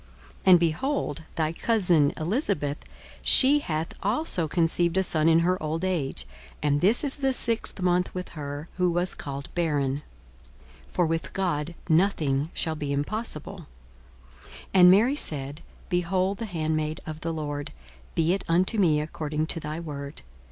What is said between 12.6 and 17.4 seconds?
be impossible. 42:001:038 And Mary said, Behold the handmaid of the